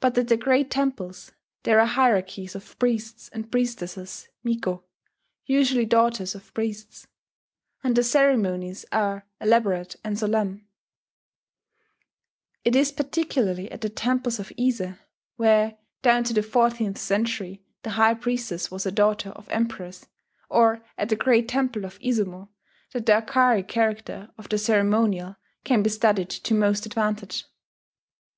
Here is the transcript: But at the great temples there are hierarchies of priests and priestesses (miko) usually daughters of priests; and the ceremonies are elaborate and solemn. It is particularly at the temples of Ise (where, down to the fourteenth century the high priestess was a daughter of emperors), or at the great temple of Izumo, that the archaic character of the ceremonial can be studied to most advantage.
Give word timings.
But 0.00 0.16
at 0.16 0.28
the 0.28 0.36
great 0.38 0.70
temples 0.70 1.32
there 1.64 1.78
are 1.78 1.84
hierarchies 1.84 2.54
of 2.54 2.78
priests 2.78 3.28
and 3.34 3.52
priestesses 3.52 4.28
(miko) 4.42 4.84
usually 5.44 5.84
daughters 5.84 6.34
of 6.34 6.54
priests; 6.54 7.06
and 7.84 7.94
the 7.94 8.02
ceremonies 8.02 8.86
are 8.90 9.26
elaborate 9.38 9.96
and 10.02 10.18
solemn. 10.18 10.66
It 12.64 12.74
is 12.74 12.92
particularly 12.92 13.70
at 13.70 13.82
the 13.82 13.90
temples 13.90 14.38
of 14.38 14.54
Ise 14.58 14.92
(where, 15.36 15.76
down 16.00 16.24
to 16.24 16.32
the 16.32 16.42
fourteenth 16.42 16.96
century 16.96 17.62
the 17.82 17.90
high 17.90 18.14
priestess 18.14 18.70
was 18.70 18.86
a 18.86 18.90
daughter 18.90 19.28
of 19.32 19.50
emperors), 19.50 20.06
or 20.48 20.82
at 20.96 21.10
the 21.10 21.16
great 21.16 21.46
temple 21.46 21.84
of 21.84 21.98
Izumo, 22.00 22.48
that 22.94 23.04
the 23.04 23.12
archaic 23.16 23.68
character 23.68 24.30
of 24.38 24.48
the 24.48 24.56
ceremonial 24.56 25.36
can 25.64 25.82
be 25.82 25.90
studied 25.90 26.30
to 26.30 26.54
most 26.54 26.86
advantage. 26.86 27.44